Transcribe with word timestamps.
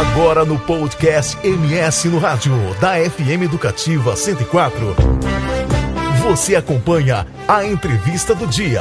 Agora 0.00 0.46
no 0.46 0.58
podcast 0.58 1.36
MS 1.46 2.08
no 2.08 2.16
Rádio, 2.16 2.54
da 2.80 2.94
FM 2.94 3.44
Educativa 3.44 4.16
104. 4.16 4.96
Você 6.22 6.56
acompanha 6.56 7.26
a 7.46 7.66
entrevista 7.66 8.34
do 8.34 8.46
dia. 8.46 8.80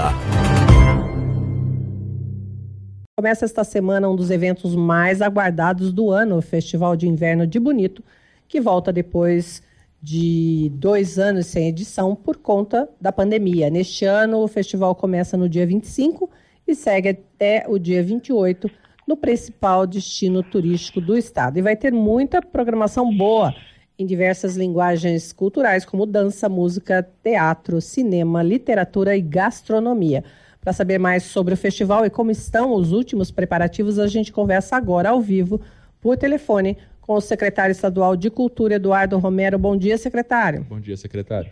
Começa 3.18 3.44
esta 3.44 3.66
semana 3.66 4.08
um 4.08 4.16
dos 4.16 4.32
eventos 4.32 4.74
mais 4.78 5.22
aguardados 5.22 5.92
do 5.92 6.10
ano, 6.10 6.38
o 6.38 6.42
Festival 6.42 6.96
de 6.96 7.06
Inverno 7.06 7.46
de 7.46 7.60
Bonito, 7.60 8.02
que 8.48 8.62
volta 8.62 8.94
depois 8.94 9.62
de 10.02 10.72
dois 10.76 11.20
anos 11.20 11.48
sem 11.48 11.68
edição 11.68 12.16
por 12.16 12.38
conta 12.38 12.90
da 13.00 13.12
pandemia. 13.12 13.70
Neste 13.70 14.06
ano, 14.06 14.38
o 14.38 14.48
festival 14.48 14.96
começa 14.96 15.36
no 15.36 15.50
dia 15.50 15.68
25 15.68 16.30
e 16.66 16.74
segue 16.74 17.10
até 17.10 17.66
o 17.68 17.78
dia 17.78 18.02
28 18.02 18.72
no 19.10 19.18
principal 19.18 19.88
destino 19.88 20.44
turístico 20.44 21.02
do 21.02 21.18
estado. 21.18 21.58
E 21.58 21.64
vai 21.64 21.76
ter 21.76 21.92
muita 21.92 22.44
programação 22.44 23.12
boa 23.12 23.56
em 23.98 24.06
diversas 24.06 24.56
linguagens 24.56 25.34
culturais, 25.34 25.84
como 25.84 26.06
dança, 26.06 26.48
música, 26.48 27.02
teatro, 27.24 27.82
cinema, 27.82 28.44
literatura 28.44 29.18
e 29.18 29.22
gastronomia. 29.22 30.24
Para 30.62 30.74
saber 30.74 31.00
mais 31.00 31.24
sobre 31.24 31.56
o 31.56 31.58
festival 31.58 32.06
e 32.06 32.10
como 32.12 32.30
estão 32.30 32.72
os 32.72 32.92
últimos 32.92 33.32
preparativos, 33.32 33.98
a 33.98 34.06
gente 34.06 34.32
conversa 34.32 34.76
agora 34.76 35.10
ao 35.10 35.20
vivo, 35.20 35.60
por 36.00 36.16
telefone, 36.16 36.78
com 37.02 37.16
o 37.16 37.22
secretário 37.22 37.72
estadual 37.72 38.16
de 38.16 38.30
Cultura, 38.30 38.76
Eduardo 38.76 39.18
Romero. 39.18 39.58
Bom 39.58 39.76
dia, 39.76 39.98
secretário. 39.98 40.64
Bom 40.70 40.80
dia, 40.80 40.96
secretário. 40.96 41.50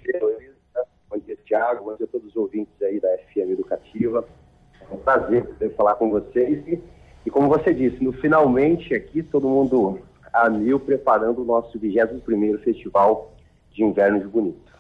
Bom 1.09 1.17
dia, 1.17 1.35
Tiago. 1.43 1.85
Bom 1.85 1.95
dia 1.95 2.05
a 2.05 2.07
todos 2.09 2.27
os 2.27 2.35
ouvintes 2.35 2.79
aí 2.83 2.99
da 2.99 3.09
FM 3.17 3.49
Educativa. 3.53 4.27
É 4.79 4.93
um 4.93 4.99
prazer 4.99 5.43
poder 5.43 5.73
falar 5.73 5.95
com 5.95 6.11
vocês. 6.11 6.63
E, 6.67 6.79
e 7.27 7.29
como 7.29 7.49
você 7.49 7.73
disse, 7.73 8.01
no 8.01 8.13
finalmente 8.13 8.95
aqui, 8.95 9.21
todo 9.21 9.49
mundo 9.49 9.99
a 10.31 10.49
mil 10.49 10.79
preparando 10.79 11.41
o 11.41 11.45
nosso 11.45 11.77
21º 11.77 12.57
Festival 12.59 13.33
de 13.69 13.83
Inverno 13.83 14.21
de 14.21 14.27
Bonito. 14.27 14.73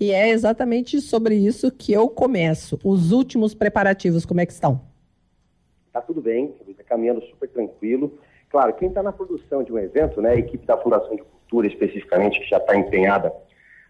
E 0.00 0.10
é 0.10 0.30
exatamente 0.30 0.98
sobre 1.02 1.34
isso 1.34 1.70
que 1.70 1.92
eu 1.92 2.08
começo. 2.08 2.80
Os 2.82 3.12
últimos 3.12 3.54
preparativos, 3.54 4.24
como 4.24 4.40
é 4.40 4.46
que 4.46 4.52
estão? 4.54 4.80
Está 5.88 6.00
tudo 6.00 6.22
bem, 6.22 6.54
está 6.66 6.82
caminhando 6.84 7.20
super 7.26 7.50
tranquilo. 7.50 8.18
Claro, 8.48 8.72
quem 8.72 8.88
está 8.88 9.02
na 9.02 9.12
produção 9.12 9.62
de 9.62 9.70
um 9.70 9.78
evento, 9.78 10.22
né, 10.22 10.30
a 10.30 10.36
equipe 10.36 10.64
da 10.64 10.78
Fundação 10.78 11.14
de 11.14 11.22
Cultura 11.22 11.66
especificamente, 11.66 12.40
que 12.40 12.48
já 12.48 12.56
está 12.56 12.74
empenhada 12.74 13.30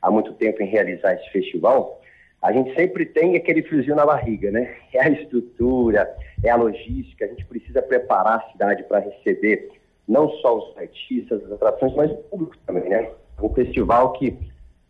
há 0.03 0.11
muito 0.11 0.33
tempo 0.33 0.61
em 0.61 0.67
realizar 0.67 1.15
esse 1.15 1.31
festival, 1.31 2.03
a 2.45 2.53
gente 2.53 2.75
sempre 2.75 3.07
tem 3.07 3.37
aquele 3.37 3.63
friozinho 3.63 3.97
na 3.97 4.05
barriga, 4.05 4.51
né? 4.51 4.77
É 4.93 5.01
a 5.01 5.09
estrutura, 5.09 6.15
é 6.43 6.51
a 6.51 6.57
logística, 6.57 7.25
a 7.25 7.29
gente 7.29 7.47
precisa 7.47 7.81
preparar 7.81 8.37
a 8.37 8.53
cidade 8.53 8.83
para 8.83 8.99
receber 8.99 9.71
não 10.07 10.29
só 10.29 10.59
os 10.59 10.77
artistas, 10.77 11.43
as 11.43 11.53
atrações, 11.53 11.95
mas 11.95 12.11
o 12.11 12.17
público 12.17 12.55
também, 12.67 12.87
né? 12.87 13.11
Um 13.43 13.49
festival 13.49 14.13
que 14.13 14.37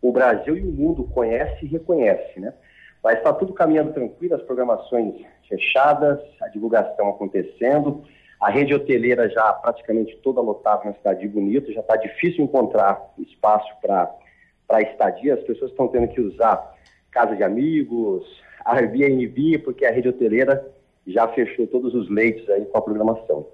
o 0.01 0.11
Brasil 0.11 0.57
e 0.57 0.63
o 0.63 0.71
mundo 0.73 1.05
conhece 1.05 1.63
e 1.63 1.69
reconhece, 1.69 2.37
né? 2.41 2.53
Mas 3.01 3.19
está 3.19 3.31
tudo 3.31 3.53
caminhando 3.53 3.93
tranquilo, 3.93 4.35
as 4.35 4.41
programações 4.41 5.15
fechadas, 5.47 6.19
a 6.41 6.49
divulgação 6.49 7.07
acontecendo, 7.07 8.03
a 8.37 8.49
rede 8.49 8.73
hoteleira 8.73 9.29
já 9.29 9.53
praticamente 9.53 10.17
toda 10.17 10.41
lotada 10.41 10.83
na 10.83 10.93
cidade 10.93 11.21
de 11.21 11.29
Bonito, 11.29 11.71
já 11.71 11.79
está 11.79 11.95
difícil 11.95 12.43
encontrar 12.43 13.13
espaço 13.17 13.73
para 13.81 14.81
estadia, 14.81 15.35
as 15.35 15.43
pessoas 15.43 15.71
estão 15.71 15.87
tendo 15.87 16.09
que 16.09 16.19
usar 16.19 16.74
casa 17.15 17.33
de 17.33 17.43
amigos, 17.43 18.25
Airbnb, 18.65 19.59
porque 19.59 19.85
a 19.85 19.91
rede 19.91 20.09
hoteleira 20.09 20.67
já 21.07 21.25
fechou 21.29 21.65
todos 21.65 21.95
os 21.95 22.09
leitos 22.09 22.49
aí 22.49 22.65
com 22.65 22.77
a 22.77 22.81
programação. 22.81 23.47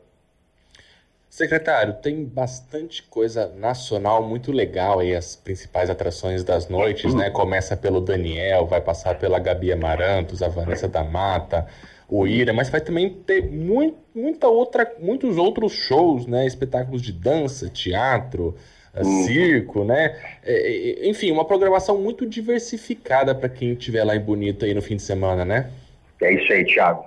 Secretário, 1.30 1.94
tem 2.02 2.26
bastante 2.26 3.04
coisa 3.04 3.54
nacional 3.56 4.28
muito 4.28 4.52
legal 4.52 5.00
aí, 5.00 5.16
as 5.16 5.36
principais 5.36 5.89
atrações 5.89 6.44
das 6.44 6.67
noites, 6.67 7.14
né? 7.14 7.30
Começa 7.30 7.77
pelo 7.77 8.02
Daniel, 8.02 8.66
vai 8.66 8.82
passar 8.82 9.17
pela 9.17 9.39
Gabi 9.39 9.71
Amarantos, 9.71 10.42
a 10.42 10.50
Vanessa 10.50 10.89
da 10.89 11.04
Mata, 11.04 11.67
o 12.10 12.27
Ira, 12.27 12.52
mas 12.52 12.70
vai 12.70 12.82
também 12.82 13.10
ter 13.10 13.50
muito, 13.50 13.98
muita 14.14 14.50
outra, 14.50 14.92
muitos 15.00 15.38
outros 15.38 15.71
shows, 15.71 16.26
né? 16.26 16.45
Espetáculos 16.45 17.02
de 17.02 17.14
dança, 17.14 17.70
teatro, 17.70 18.55
uhum. 18.95 19.23
circo, 19.23 19.83
né? 19.83 20.15
É, 20.43 21.07
enfim, 21.07 21.31
uma 21.31 21.45
programação 21.45 21.97
muito 21.99 22.25
diversificada 22.25 23.33
para 23.33 23.49
quem 23.49 23.73
estiver 23.73 24.03
lá 24.03 24.15
em 24.15 24.19
Bonito 24.19 24.65
aí 24.65 24.73
no 24.73 24.81
fim 24.81 24.95
de 24.95 25.02
semana, 25.02 25.45
né? 25.45 25.69
É 26.21 26.33
isso 26.33 26.52
aí, 26.52 26.65
Thiago. 26.65 27.05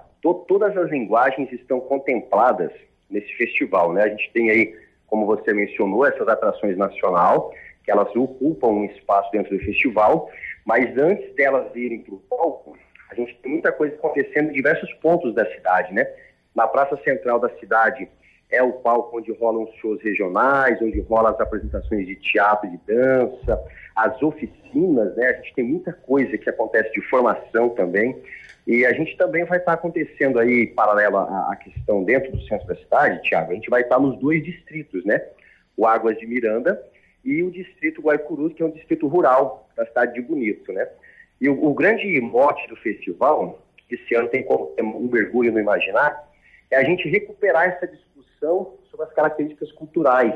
Todas 0.49 0.77
as 0.77 0.91
linguagens 0.91 1.53
estão 1.53 1.81
contempladas 1.81 2.71
nesse 3.11 3.33
festival, 3.35 3.93
né? 3.93 4.05
A 4.05 4.09
gente 4.09 4.31
tem 4.33 4.51
aí, 4.51 4.75
como 5.07 5.27
você 5.27 5.53
mencionou, 5.53 6.07
essas 6.07 6.27
atrações 6.27 6.77
nacional, 6.77 7.53
que 7.85 7.91
elas 7.91 8.15
ocupam 8.17 8.69
um 8.69 8.85
espaço 8.87 9.31
dentro 9.31 9.57
do 9.57 9.63
festival, 9.63 10.31
mas 10.65 10.97
antes 10.97 11.35
delas 11.35 11.67
irem 11.77 12.01
para 12.01 12.15
o 12.15 12.19
palco, 12.19 12.77
a 13.11 13.15
gente 13.15 13.37
tem 13.43 13.53
muita 13.53 13.71
coisa 13.71 13.95
acontecendo 13.95 14.51
em 14.51 14.55
diversos 14.55 14.93
pontos 14.95 15.35
da 15.35 15.45
cidade, 15.55 15.93
né? 15.93 16.07
Na 16.55 16.67
Praça 16.67 16.97
Central 17.05 17.39
da 17.39 17.51
cidade 17.61 18.09
é 18.55 18.63
o 18.63 18.73
palco 18.73 19.19
onde 19.19 19.33
rolam 19.33 19.65
os 19.65 19.75
shows 19.77 20.01
regionais, 20.03 20.81
onde 20.81 21.01
rolam 21.01 21.33
as 21.33 21.41
apresentações 21.41 22.07
de 22.07 22.17
teatro, 22.17 22.71
de 22.71 22.79
dança, 22.87 23.63
as 23.95 24.21
oficinas, 24.23 25.15
né? 25.17 25.27
A 25.27 25.33
gente 25.35 25.55
tem 25.55 25.65
muita 25.65 25.93
coisa 25.93 26.37
que 26.39 26.49
acontece 26.49 26.93
de 26.93 27.01
formação 27.09 27.71
também. 27.71 28.17
E 28.67 28.87
a 28.87 28.93
gente 28.93 29.17
também 29.17 29.45
vai 29.45 29.59
estar 29.59 29.75
acontecendo 29.75 30.39
aí, 30.39 30.67
paralelo 30.69 31.19
à, 31.19 31.55
questão 31.63 32.03
dentro 32.03 32.33
do 32.33 32.41
centro 32.43 32.67
da 32.67 32.77
cidade, 32.77 33.23
Tiago, 33.23 33.53
a 33.53 33.55
gente 33.55 33.69
vai 33.69 33.83
estar 33.83 33.99
nos 33.99 34.19
dois 34.19 34.43
distritos, 34.43 35.05
né? 35.05 35.23
O 35.77 35.87
Águas 35.87 36.17
de 36.17 36.27
Miranda 36.27 36.81
e 37.23 37.43
o 37.43 37.51
distrito 37.51 38.01
Guaicurus, 38.01 38.55
que 38.55 38.63
é 38.63 38.67
um 38.67 38.71
distrito 38.71 39.07
rural 39.07 39.69
da 39.77 39.85
cidade 39.85 40.15
de 40.15 40.23
Bonito, 40.23 40.73
né? 40.73 40.89
E 41.41 41.49
o, 41.49 41.65
o 41.65 41.75
grande 41.75 42.21
mote 42.21 42.67
do 42.69 42.77
festival, 42.77 43.63
que 43.89 43.97
esse 43.97 44.15
ano 44.15 44.29
tem 44.29 44.43
como 44.45 44.73
um 44.81 45.11
mergulho 45.11 45.53
no 45.53 45.61
imaginar, 45.61 46.27
é 46.71 46.77
a 46.77 46.85
gente 46.85 47.09
recuperar 47.09 47.69
essa 47.69 47.87
discussão 47.87 48.14
sobre 48.91 49.07
as 49.07 49.13
características 49.13 49.73
culturais 49.73 50.35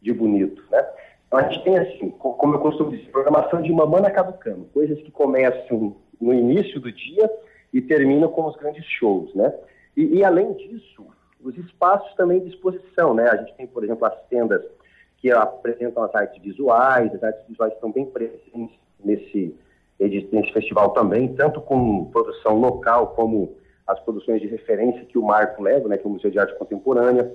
de 0.00 0.12
Bonito, 0.12 0.62
né? 0.70 0.86
Então 1.26 1.38
a 1.38 1.42
gente 1.48 1.64
tem 1.64 1.78
assim, 1.78 2.10
como 2.10 2.54
eu 2.54 2.60
costumo 2.60 2.90
dizer, 2.90 3.10
programação 3.10 3.62
de 3.62 3.72
mamana 3.72 4.10
caducando, 4.10 4.66
coisas 4.72 5.00
que 5.00 5.10
começam 5.10 5.96
no 6.20 6.34
início 6.34 6.78
do 6.80 6.92
dia 6.92 7.30
e 7.72 7.80
terminam 7.80 8.30
com 8.30 8.44
os 8.46 8.56
grandes 8.56 8.84
shows, 8.84 9.34
né? 9.34 9.52
E, 9.96 10.18
e, 10.18 10.24
além 10.24 10.52
disso, 10.54 11.06
os 11.42 11.56
espaços 11.56 12.14
também 12.14 12.40
de 12.40 12.50
exposição, 12.50 13.14
né? 13.14 13.28
A 13.28 13.36
gente 13.36 13.54
tem, 13.54 13.66
por 13.66 13.82
exemplo, 13.82 14.06
as 14.06 14.14
tendas 14.28 14.62
que 15.18 15.30
apresentam 15.30 16.02
as 16.02 16.14
artes 16.14 16.40
visuais, 16.42 17.14
as 17.14 17.22
artes 17.22 17.46
visuais 17.48 17.72
estão 17.72 17.90
bem 17.90 18.04
presentes 18.04 18.76
nesse, 19.02 19.54
nesse 19.98 20.52
festival 20.52 20.90
também, 20.90 21.34
tanto 21.34 21.60
com 21.60 22.06
produção 22.06 22.58
local 22.58 23.08
como 23.08 23.56
as 23.86 23.98
produções 24.00 24.40
de 24.40 24.46
referência 24.46 25.04
que 25.04 25.18
o 25.18 25.22
Marco 25.22 25.62
leva, 25.62 25.88
né, 25.88 25.98
que 25.98 26.06
é 26.06 26.08
o 26.08 26.12
Museu 26.12 26.30
de 26.30 26.38
Arte 26.38 26.56
Contemporânea. 26.58 27.32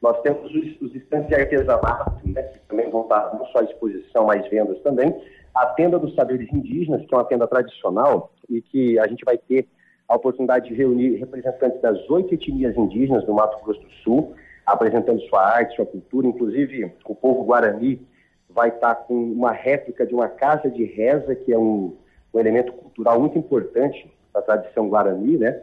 Nós 0.00 0.20
temos 0.22 0.50
os, 0.80 0.94
estantes 0.94 1.28
de 1.28 1.34
artesanato, 1.34 2.20
né, 2.24 2.42
que 2.42 2.58
também 2.68 2.88
vão 2.90 3.02
estar 3.02 3.34
não 3.34 3.46
só 3.46 3.58
à 3.58 3.64
exposição, 3.64 4.26
mas 4.26 4.48
vendas 4.48 4.80
também. 4.82 5.14
A 5.54 5.66
tenda 5.66 5.98
dos 5.98 6.14
saberes 6.14 6.52
indígenas, 6.52 7.04
que 7.04 7.12
é 7.12 7.16
uma 7.16 7.24
tenda 7.24 7.46
tradicional 7.46 8.32
e 8.48 8.62
que 8.62 8.98
a 8.98 9.06
gente 9.08 9.24
vai 9.24 9.36
ter 9.36 9.66
a 10.08 10.16
oportunidade 10.16 10.68
de 10.68 10.74
reunir 10.74 11.16
representantes 11.16 11.80
das 11.82 12.08
oito 12.08 12.32
etnias 12.32 12.76
indígenas 12.76 13.24
do 13.24 13.34
Mato 13.34 13.62
Grosso 13.64 13.80
do 13.80 13.90
Sul, 14.04 14.34
apresentando 14.64 15.20
sua 15.22 15.42
arte, 15.42 15.76
sua 15.76 15.84
cultura. 15.84 16.26
Inclusive, 16.26 16.92
o 17.04 17.14
povo 17.14 17.44
guarani 17.44 18.00
vai 18.48 18.68
estar 18.68 18.94
com 18.94 19.14
uma 19.14 19.52
réplica 19.52 20.06
de 20.06 20.14
uma 20.14 20.28
casa 20.28 20.70
de 20.70 20.84
reza, 20.84 21.34
que 21.34 21.52
é 21.52 21.58
um, 21.58 21.96
um 22.32 22.40
elemento 22.40 22.72
cultural 22.72 23.20
muito 23.20 23.38
importante 23.38 24.10
da 24.32 24.40
tradição 24.40 24.88
guarani, 24.88 25.36
né? 25.36 25.60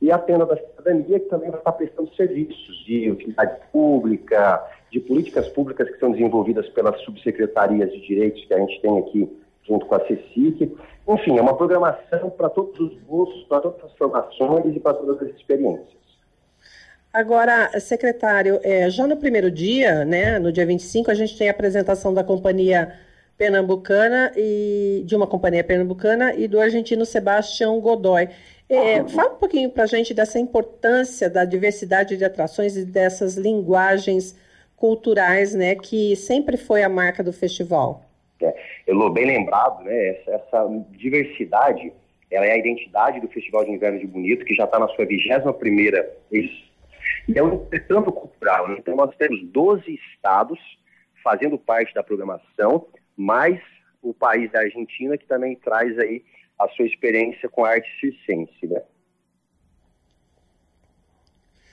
E 0.00 0.12
a 0.12 0.18
tenda 0.18 0.46
da 0.46 0.56
cidadania, 0.56 1.18
que 1.18 1.28
também 1.28 1.50
vai 1.50 1.58
estar 1.58 1.72
prestando 1.72 2.14
serviços 2.14 2.84
de 2.84 3.10
utilidade 3.10 3.58
pública, 3.72 4.64
de 4.90 5.00
políticas 5.00 5.48
públicas 5.48 5.90
que 5.90 5.98
são 5.98 6.12
desenvolvidas 6.12 6.68
pelas 6.68 7.00
subsecretarias 7.02 7.90
de 7.90 8.00
direitos 8.06 8.44
que 8.44 8.54
a 8.54 8.58
gente 8.58 8.80
tem 8.80 8.98
aqui 8.98 9.28
junto 9.66 9.86
com 9.86 9.94
a 9.94 10.06
CECIC. 10.06 10.76
Enfim, 11.06 11.38
é 11.38 11.42
uma 11.42 11.56
programação 11.56 12.30
para 12.30 12.48
todos 12.48 12.78
os 12.78 12.98
gostos, 13.02 13.42
para 13.44 13.60
todas 13.60 13.84
as 13.84 13.92
formações 13.94 14.74
e 14.74 14.80
para 14.80 14.94
todas 14.94 15.20
as 15.22 15.34
experiências. 15.34 15.98
Agora, 17.12 17.78
secretário, 17.80 18.60
é, 18.62 18.88
já 18.90 19.06
no 19.06 19.16
primeiro 19.16 19.50
dia, 19.50 20.04
né, 20.04 20.38
no 20.38 20.52
dia 20.52 20.66
25, 20.66 21.10
a 21.10 21.14
gente 21.14 21.36
tem 21.36 21.48
a 21.48 21.52
apresentação 21.52 22.12
da 22.12 22.22
companhia 22.22 22.94
pernambucana 23.36 24.32
e 24.36 25.02
de 25.06 25.14
uma 25.16 25.26
companhia 25.26 25.64
pernambucana 25.64 26.34
e 26.34 26.48
do 26.48 26.60
argentino 26.60 27.06
Sebastião 27.06 27.80
Godoy. 27.80 28.28
É, 28.68 29.02
fala 29.08 29.32
um 29.32 29.38
pouquinho 29.38 29.70
para 29.70 29.84
a 29.84 29.86
gente 29.86 30.12
dessa 30.12 30.38
importância 30.38 31.30
da 31.30 31.44
diversidade 31.44 32.16
de 32.16 32.24
atrações 32.24 32.76
e 32.76 32.84
dessas 32.84 33.36
linguagens 33.36 34.38
culturais, 34.76 35.54
né, 35.54 35.74
que 35.74 36.14
sempre 36.14 36.56
foi 36.56 36.82
a 36.82 36.88
marca 36.88 37.22
do 37.22 37.32
festival. 37.32 38.04
É, 38.40 38.54
Elô, 38.86 39.10
bem 39.10 39.26
lembrado, 39.26 39.82
né, 39.84 40.08
essa, 40.08 40.30
essa, 40.32 40.68
diversidade, 40.90 41.92
ela 42.30 42.44
é 42.44 42.52
a 42.52 42.58
identidade 42.58 43.20
do 43.20 43.28
Festival 43.28 43.64
de 43.64 43.72
Inverno 43.72 43.98
de 43.98 44.06
Bonito, 44.06 44.44
que 44.44 44.54
já 44.54 44.64
está 44.64 44.78
na 44.78 44.86
sua 44.88 45.06
21ª 45.06 46.06
edição. 46.30 46.68
E 47.26 47.38
é 47.38 47.42
um 47.42 47.54
intercâmbio 47.54 48.12
cultural. 48.12 48.68
Né? 48.68 48.76
Então, 48.78 48.94
nós 48.94 49.14
temos 49.16 49.42
12 49.44 49.98
estados 50.14 50.58
fazendo 51.24 51.58
parte 51.58 51.92
da 51.94 52.02
programação, 52.02 52.86
mais 53.16 53.58
o 54.02 54.14
país 54.14 54.50
da 54.52 54.60
Argentina, 54.60 55.18
que 55.18 55.26
também 55.26 55.56
traz 55.56 55.98
aí 55.98 56.22
a 56.58 56.68
sua 56.70 56.86
experiência 56.86 57.48
com 57.48 57.64
a 57.64 57.70
arte 57.70 57.88
circense, 58.00 58.66
né? 58.66 58.82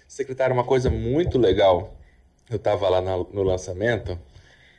Secretário, 0.07 0.53
uma 0.53 0.63
coisa 0.63 0.89
muito 0.89 1.37
legal, 1.37 1.97
eu 2.49 2.57
estava 2.57 2.87
lá 2.87 3.01
no 3.01 3.43
lançamento, 3.43 4.17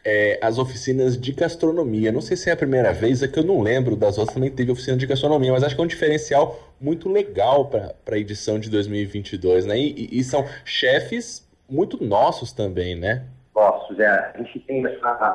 é, 0.06 0.38
as 0.40 0.56
oficinas 0.56 1.20
de 1.20 1.32
gastronomia. 1.32 2.12
Não 2.12 2.20
sei 2.20 2.36
se 2.36 2.48
é 2.48 2.52
a 2.52 2.56
primeira 2.56 2.92
vez, 2.92 3.24
é 3.24 3.28
que 3.28 3.40
eu 3.40 3.44
não 3.44 3.60
lembro 3.60 3.96
das 3.96 4.16
outras, 4.16 4.34
também 4.34 4.50
teve 4.50 4.70
oficina 4.70 4.96
de 4.96 5.04
gastronomia, 5.04 5.50
mas 5.50 5.64
acho 5.64 5.74
que 5.74 5.80
é 5.80 5.84
um 5.84 5.88
diferencial 5.88 6.72
muito 6.80 7.08
legal 7.08 7.66
para 7.66 8.14
a 8.14 8.18
edição 8.18 8.60
de 8.60 8.70
2022, 8.70 9.66
né? 9.66 9.76
E, 9.76 10.08
e, 10.12 10.22
são 10.22 10.46
chefes 10.64 11.44
muito 11.68 12.02
nossos 12.02 12.52
também, 12.52 12.94
né? 12.94 13.24
Nossos, 13.52 13.98
é. 13.98 14.32
A 14.34 14.38
gente 14.38 14.60
tem 14.60 14.86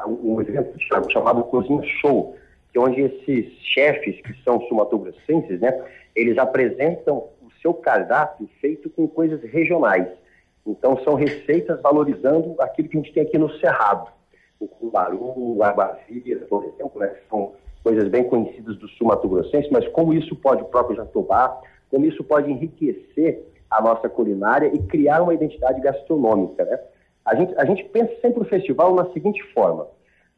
um 0.07 0.41
evento 0.41 1.11
chamado 1.11 1.43
Cozinha 1.43 1.83
Show, 1.99 2.37
que 2.71 2.79
onde 2.79 3.01
esses 3.01 3.51
chefes, 3.61 4.21
que 4.21 4.33
são 4.43 4.61
sumatogrossenses, 4.67 5.59
né, 5.59 5.83
eles 6.15 6.37
apresentam 6.37 7.29
o 7.41 7.51
seu 7.61 7.73
cardápio 7.73 8.49
feito 8.59 8.89
com 8.89 9.07
coisas 9.07 9.41
regionais. 9.43 10.07
Então, 10.65 10.97
são 11.03 11.15
receitas 11.15 11.81
valorizando 11.81 12.55
aquilo 12.59 12.87
que 12.87 12.97
a 12.97 13.01
gente 13.01 13.13
tem 13.13 13.23
aqui 13.23 13.37
no 13.37 13.51
Cerrado 13.59 14.11
o 14.61 14.67
Cumbaru, 14.67 15.63
a 15.63 15.71
Guavira, 15.71 16.45
por 16.45 16.63
exemplo, 16.63 16.99
né, 16.99 17.15
são 17.29 17.53
coisas 17.83 18.07
bem 18.07 18.23
conhecidas 18.23 18.77
do 18.77 18.87
sul 18.89 19.07
Mato 19.07 19.27
Grossense, 19.27 19.67
mas 19.71 19.87
como 19.89 20.13
isso 20.13 20.35
pode, 20.35 20.61
o 20.61 20.65
próprio 20.65 20.95
Jatobá, 20.95 21.59
como 21.89 22.05
isso 22.05 22.23
pode 22.23 22.51
enriquecer 22.51 23.43
a 23.69 23.81
nossa 23.81 24.07
culinária 24.07 24.67
e 24.71 24.77
criar 24.83 25.23
uma 25.23 25.33
identidade 25.33 25.81
gastronômica, 25.81 26.63
né? 26.63 26.79
A 27.25 27.35
gente, 27.35 27.53
a 27.57 27.65
gente 27.65 27.83
pensa 27.85 28.13
sempre 28.21 28.41
o 28.41 28.45
festival 28.45 28.93
na 28.93 29.11
seguinte 29.11 29.41
forma, 29.53 29.87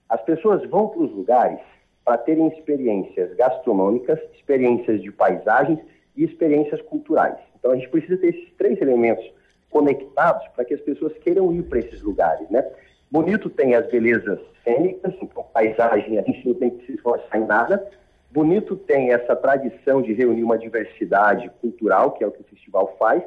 as 0.07 0.21
pessoas 0.21 0.67
vão 0.69 0.87
para 0.87 1.01
os 1.01 1.11
lugares 1.11 1.59
para 2.03 2.17
terem 2.17 2.47
experiências 2.47 3.33
gastronômicas, 3.35 4.19
experiências 4.35 5.01
de 5.01 5.11
paisagens 5.11 5.79
e 6.15 6.23
experiências 6.23 6.81
culturais. 6.81 7.37
Então 7.57 7.71
a 7.71 7.75
gente 7.75 7.89
precisa 7.89 8.17
ter 8.17 8.27
esses 8.27 8.51
três 8.57 8.81
elementos 8.81 9.25
conectados 9.69 10.47
para 10.49 10.65
que 10.65 10.73
as 10.73 10.81
pessoas 10.81 11.13
queiram 11.19 11.51
ir 11.53 11.63
para 11.63 11.79
esses 11.79 12.01
lugares, 12.01 12.47
né? 12.49 12.65
Bonito 13.09 13.49
tem 13.49 13.75
as 13.75 13.87
belezas 13.87 14.39
cênicas, 14.63 15.13
então 15.21 15.43
paisagem 15.53 16.17
a 16.17 16.23
gente 16.23 16.47
não 16.47 16.55
tem 16.55 16.71
que 16.71 16.85
se 16.85 16.93
esforçar 16.93 17.39
em 17.39 17.45
nada. 17.45 17.87
Bonito 18.31 18.75
tem 18.75 19.13
essa 19.13 19.35
tradição 19.35 20.01
de 20.01 20.13
reunir 20.13 20.43
uma 20.43 20.57
diversidade 20.57 21.49
cultural, 21.61 22.11
que 22.11 22.23
é 22.23 22.27
o 22.27 22.31
que 22.31 22.41
o 22.41 22.45
festival 22.45 22.95
faz, 22.97 23.23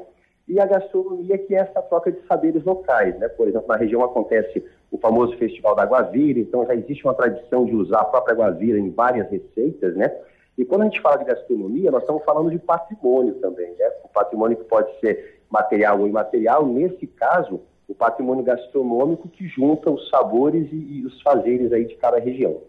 e 0.47 0.59
a 0.59 0.65
gastronomia, 0.65 1.37
que 1.37 1.55
é 1.55 1.59
essa 1.59 1.81
troca 1.81 2.11
de 2.11 2.19
saberes 2.27 2.63
locais. 2.63 3.17
Né? 3.17 3.29
Por 3.29 3.47
exemplo, 3.47 3.67
na 3.67 3.77
região 3.77 4.03
acontece 4.03 4.63
o 4.91 4.97
famoso 4.97 5.37
Festival 5.37 5.75
da 5.75 5.85
Guavira, 5.85 6.39
então 6.39 6.65
já 6.65 6.73
existe 6.75 7.03
uma 7.03 7.13
tradição 7.13 7.65
de 7.65 7.75
usar 7.75 8.01
a 8.01 8.05
própria 8.05 8.35
Guavira 8.35 8.79
em 8.79 8.89
várias 8.89 9.29
receitas, 9.29 9.95
né? 9.95 10.15
E 10.57 10.65
quando 10.65 10.81
a 10.81 10.85
gente 10.85 11.01
fala 11.01 11.17
de 11.17 11.25
gastronomia, 11.25 11.91
nós 11.91 12.01
estamos 12.01 12.23
falando 12.23 12.49
de 12.49 12.57
patrimônio 12.57 13.35
também, 13.35 13.69
né? 13.77 13.91
O 14.03 14.07
patrimônio 14.07 14.57
que 14.57 14.63
pode 14.63 14.99
ser 14.99 15.41
material 15.49 15.99
ou 15.99 16.07
imaterial, 16.07 16.65
nesse 16.65 17.05
caso, 17.05 17.61
o 17.87 17.93
patrimônio 17.93 18.43
gastronômico 18.43 19.29
que 19.29 19.47
junta 19.47 19.89
os 19.91 20.09
sabores 20.09 20.67
e, 20.71 20.75
e 20.75 21.05
os 21.05 21.21
fazeres 21.21 21.71
aí 21.71 21.85
de 21.85 21.95
cada 21.95 22.19
região. 22.19 22.61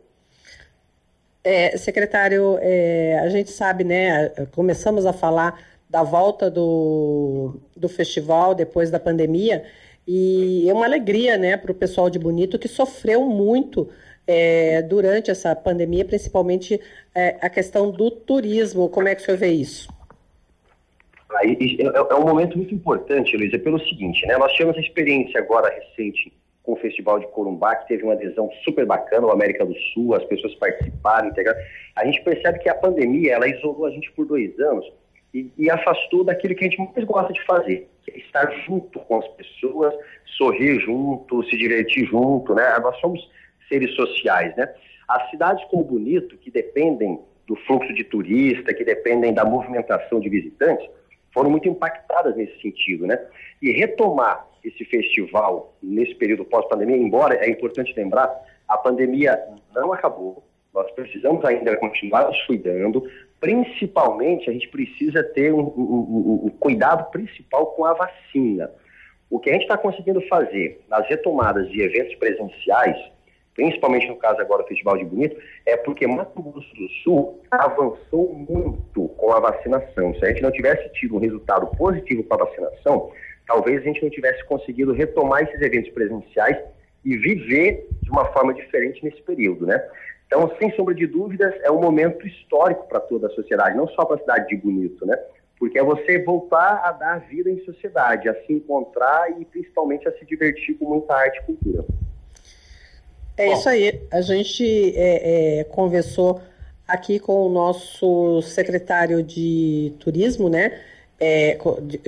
É, 1.42 1.76
secretário, 1.78 2.58
é, 2.60 3.18
a 3.20 3.28
gente 3.28 3.50
sabe, 3.50 3.84
né? 3.84 4.28
Começamos 4.54 5.06
a 5.06 5.12
falar 5.12 5.58
da 5.88 6.02
volta 6.02 6.50
do, 6.50 7.54
do 7.74 7.88
festival 7.88 8.54
depois 8.54 8.90
da 8.90 9.00
pandemia 9.00 9.64
e 10.10 10.66
é 10.66 10.72
uma 10.72 10.86
alegria, 10.86 11.36
né, 11.36 11.54
para 11.58 11.70
o 11.70 11.74
pessoal 11.74 12.08
de 12.08 12.18
Bonito 12.18 12.58
que 12.58 12.66
sofreu 12.66 13.26
muito 13.26 13.90
é, 14.26 14.80
durante 14.80 15.30
essa 15.30 15.54
pandemia, 15.54 16.02
principalmente 16.02 16.80
é, 17.14 17.36
a 17.42 17.50
questão 17.50 17.90
do 17.90 18.10
turismo. 18.10 18.88
Como 18.88 19.06
é 19.06 19.14
que 19.14 19.20
o 19.20 19.24
senhor 19.26 19.36
vê 19.36 19.48
isso? 19.48 19.92
Aí, 21.36 21.76
é, 21.78 21.84
é, 21.84 22.14
um 22.14 22.26
momento 22.26 22.56
muito 22.56 22.74
importante, 22.74 23.36
Luísa, 23.36 23.58
pelo 23.58 23.78
seguinte, 23.80 24.26
né? 24.26 24.38
Nós 24.38 24.50
tivemos 24.52 24.78
a 24.78 24.80
experiência 24.80 25.38
agora 25.40 25.68
recente 25.68 26.32
com 26.62 26.72
o 26.72 26.76
Festival 26.76 27.18
de 27.18 27.26
Corumbá, 27.26 27.76
que 27.76 27.88
teve 27.88 28.02
uma 28.02 28.14
adesão 28.14 28.50
super 28.64 28.86
bacana, 28.86 29.26
o 29.26 29.30
América 29.30 29.66
do 29.66 29.74
Sul, 29.92 30.14
as 30.14 30.24
pessoas 30.24 30.54
participaram, 30.54 31.28
integraram. 31.28 31.58
A 31.94 32.06
gente 32.06 32.22
percebe 32.22 32.60
que 32.60 32.68
a 32.70 32.74
pandemia, 32.74 33.34
ela 33.34 33.46
isolou 33.46 33.84
a 33.84 33.90
gente 33.90 34.10
por 34.12 34.24
dois 34.24 34.58
anos 34.58 34.90
e, 35.34 35.50
e 35.58 35.70
afastou 35.70 36.24
daquilo 36.24 36.54
que 36.54 36.64
a 36.64 36.68
gente 36.68 36.78
mais 36.78 37.04
gosta 37.04 37.30
de 37.30 37.44
fazer, 37.44 37.86
é 37.86 37.97
estar 38.16 38.50
junto 38.66 38.98
com 39.00 39.18
as 39.18 39.28
pessoas, 39.28 39.94
sorrir 40.36 40.80
junto, 40.80 41.42
se 41.44 41.56
divertir 41.56 42.06
junto, 42.06 42.54
né? 42.54 42.78
Nós 42.78 42.98
somos 43.00 43.20
seres 43.68 43.94
sociais, 43.94 44.54
né? 44.56 44.72
As 45.08 45.30
cidades 45.30 45.64
como 45.70 45.84
Bonito, 45.84 46.36
que 46.36 46.50
dependem 46.50 47.20
do 47.46 47.56
fluxo 47.56 47.92
de 47.94 48.04
turista, 48.04 48.74
que 48.74 48.84
dependem 48.84 49.32
da 49.32 49.44
movimentação 49.44 50.20
de 50.20 50.28
visitantes, 50.28 50.86
foram 51.32 51.50
muito 51.50 51.68
impactadas 51.68 52.36
nesse 52.36 52.60
sentido, 52.60 53.06
né? 53.06 53.18
E 53.62 53.72
retomar 53.72 54.46
esse 54.64 54.84
festival 54.84 55.74
nesse 55.82 56.14
período 56.14 56.44
pós-pandemia, 56.44 56.96
embora 56.96 57.34
é 57.36 57.48
importante 57.48 57.94
lembrar, 57.96 58.30
a 58.66 58.76
pandemia 58.76 59.38
não 59.74 59.92
acabou, 59.92 60.44
nós 60.74 60.90
precisamos 60.92 61.44
ainda 61.44 61.76
continuar 61.76 62.26
nos 62.26 62.40
cuidando, 62.44 63.08
principalmente 63.40 64.48
a 64.50 64.52
gente 64.52 64.68
precisa 64.68 65.22
ter 65.22 65.52
um, 65.52 65.60
um, 65.60 66.40
um 66.46 66.50
cuidado 66.58 67.10
principal 67.10 67.66
com 67.66 67.84
a 67.84 67.94
vacina. 67.94 68.70
O 69.30 69.38
que 69.38 69.50
a 69.50 69.52
gente 69.52 69.62
está 69.62 69.76
conseguindo 69.76 70.20
fazer 70.22 70.80
nas 70.88 71.06
retomadas 71.08 71.68
de 71.70 71.82
eventos 71.82 72.14
presenciais 72.16 72.96
principalmente 73.58 74.06
no 74.06 74.14
caso 74.14 74.40
agora 74.40 74.62
do 74.62 74.68
Festival 74.68 74.96
de 74.96 75.04
Bonito, 75.04 75.36
é 75.66 75.76
porque 75.76 76.06
Mato 76.06 76.40
Grosso 76.40 76.72
do 76.76 76.88
Sul 77.02 77.42
avançou 77.50 78.32
muito 78.32 79.08
com 79.16 79.32
a 79.32 79.40
vacinação. 79.40 80.14
Se 80.14 80.24
a 80.24 80.28
gente 80.28 80.42
não 80.42 80.52
tivesse 80.52 80.88
tido 80.92 81.16
um 81.16 81.18
resultado 81.18 81.66
positivo 81.76 82.22
com 82.22 82.34
a 82.34 82.44
vacinação, 82.44 83.10
talvez 83.48 83.80
a 83.80 83.84
gente 83.84 84.00
não 84.00 84.10
tivesse 84.10 84.44
conseguido 84.44 84.92
retomar 84.92 85.42
esses 85.42 85.60
eventos 85.60 85.90
presenciais 85.90 86.56
e 87.04 87.16
viver 87.16 87.88
de 88.00 88.10
uma 88.10 88.26
forma 88.26 88.54
diferente 88.54 89.04
nesse 89.04 89.20
período, 89.22 89.66
né? 89.66 89.84
Então, 90.28 90.54
sem 90.58 90.70
sombra 90.76 90.94
de 90.94 91.06
dúvidas, 91.06 91.54
é 91.62 91.72
um 91.72 91.80
momento 91.80 92.26
histórico 92.26 92.86
para 92.86 93.00
toda 93.00 93.28
a 93.28 93.30
sociedade, 93.30 93.76
não 93.76 93.88
só 93.88 94.04
para 94.04 94.16
a 94.16 94.18
cidade 94.18 94.48
de 94.48 94.56
Bonito, 94.56 95.06
né? 95.06 95.18
Porque 95.58 95.78
é 95.78 95.82
você 95.82 96.22
voltar 96.22 96.82
a 96.84 96.92
dar 96.92 97.18
vida 97.20 97.50
em 97.50 97.64
sociedade, 97.64 98.28
a 98.28 98.34
se 98.44 98.52
encontrar 98.52 99.40
e 99.40 99.44
principalmente 99.46 100.06
a 100.06 100.12
se 100.12 100.26
divertir 100.26 100.76
com 100.78 100.84
muita 100.84 101.14
arte 101.14 101.38
e 101.38 101.42
cultura. 101.44 101.84
É 103.38 103.46
Bom. 103.46 103.52
isso 103.54 103.68
aí. 103.70 104.02
A 104.12 104.20
gente 104.20 104.94
é, 104.96 105.60
é, 105.60 105.64
conversou 105.64 106.42
aqui 106.86 107.18
com 107.18 107.46
o 107.46 107.48
nosso 107.48 108.42
secretário 108.42 109.22
de 109.22 109.94
turismo, 109.98 110.50
né? 110.50 110.78
É, 111.20 111.58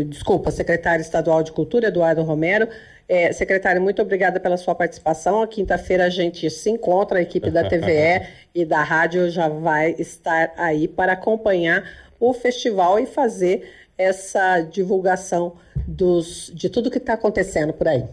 desculpa, 0.07 0.51
secretário 0.51 1.03
estadual 1.03 1.43
de 1.43 1.53
cultura, 1.53 1.89
Eduardo 1.89 2.23
Romero. 2.23 2.69
É, 3.09 3.33
secretário, 3.33 3.83
muito 3.83 4.01
obrigada 4.01 4.39
pela 4.39 4.57
sua 4.57 4.73
participação. 4.75 5.45
Quinta-feira 5.47 6.05
a 6.05 6.09
gente 6.09 6.49
se 6.49 6.71
encontra, 6.71 7.19
a 7.19 7.23
equipe 7.23 7.51
da 7.51 7.69
TVE 7.69 8.25
e 8.55 8.65
da 8.65 8.83
rádio 8.85 9.29
já 9.31 9.49
vai 9.49 9.97
estar 9.99 10.53
aí 10.57 10.87
para 10.87 11.15
acompanhar 11.15 11.83
o 12.21 12.33
festival 12.33 13.01
e 13.01 13.07
fazer 13.07 13.69
essa 13.99 14.61
divulgação 14.61 15.57
dos, 15.87 16.53
de 16.55 16.71
tudo 16.71 16.91
que 16.91 16.99
está 16.99 17.15
acontecendo 17.15 17.73
por 17.73 17.89
aí. 17.89 18.05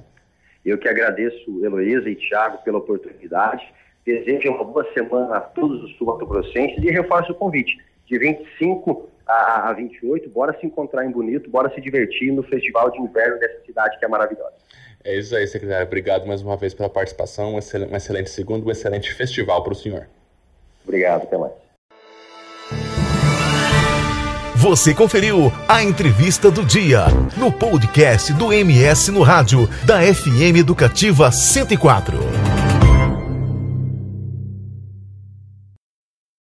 Eu 0.66 0.78
que 0.78 0.90
agradeço, 0.90 1.64
Heloísa 1.64 2.10
e 2.10 2.16
Tiago, 2.16 2.58
pela 2.64 2.80
oportunidade. 2.80 3.64
Desejo 4.04 4.50
uma 4.50 4.64
boa 4.64 4.86
semana 4.94 5.38
a 5.38 5.42
todos 5.42 5.84
os 5.84 5.96
sul-mato-grossenses 5.98 6.84
e 6.84 6.90
reforço 6.90 7.32
o 7.34 7.36
convite. 7.36 7.78
De 8.06 8.18
25 8.18 9.08
a 9.28 9.74
28, 9.74 10.30
bora 10.30 10.58
se 10.60 10.66
encontrar 10.66 11.06
em 11.06 11.12
Bonito, 11.12 11.50
bora 11.50 11.70
se 11.74 11.82
divertir 11.82 12.32
no 12.32 12.44
festival 12.44 12.90
de 12.92 13.00
inverno 13.00 13.40
dessa 13.40 13.60
cidade 13.66 13.98
que 14.00 14.06
é 14.06 14.08
maravilhosa. 14.08 14.54
É 15.04 15.18
isso 15.18 15.36
aí, 15.36 15.48
secretário. 15.48 15.86
Obrigado 15.86 16.26
mais 16.26 16.42
uma 16.42 16.58
vez 16.58 16.74
pela 16.74 16.90
participação. 16.90 17.56
Um 17.56 17.60
excelente, 17.60 17.94
um 17.94 17.96
excelente 17.96 18.30
segundo, 18.30 18.68
um 18.68 18.72
excelente 18.72 19.14
festival 19.14 19.64
para 19.64 19.74
o 19.74 19.76
senhor. 19.76 20.08
Obrigado, 20.84 21.24
até 21.24 21.38
mais. 21.38 21.54
Você 24.56 24.94
conferiu 24.94 25.52
a 25.68 25.84
entrevista 25.84 26.50
do 26.50 26.66
dia 26.66 27.06
no 27.38 27.52
podcast 27.52 28.34
do 28.34 28.52
MS 28.52 29.12
no 29.12 29.22
rádio 29.22 29.68
da 29.86 30.02
FM 30.02 30.58
Educativa 30.58 31.32
104. 31.32 32.67